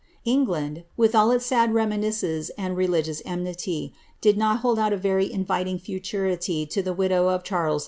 [0.25, 5.31] England, with all its sad reminiscences and religious enmity, did not huld out a very
[5.31, 7.79] inviting futurity to the widow of Charles I.